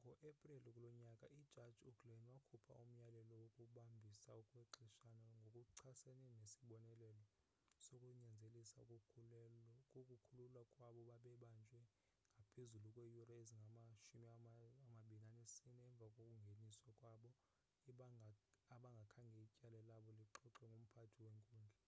[0.00, 7.24] ngo-epreli kulo nyaka ijaji uglynn wakhupha umyalelo wokubambisa okwexeshana ngokuchasene nesibonelelo
[7.84, 11.80] sokunyanzelisa ukukhululwa kwabo babebanjwe
[12.34, 14.70] ngaphezulu kweeyure ezingama-24
[15.70, 17.30] emva kokungeniswa kwabo
[18.74, 21.82] abangakhange ityala labo lixoxwe ngumphathi wenkundla